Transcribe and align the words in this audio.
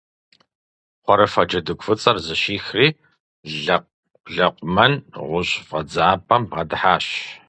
Хъурыфэ 1.03 1.43
джэдыгу 1.49 1.83
фӀыцӀэр 1.85 2.17
зыщихри 2.25 2.87
Лэкъумэн 4.35 4.93
гъущӀ 5.29 5.55
фӀэдзапӀэм 5.67 6.43
бгъэдыхьащ. 6.49 7.05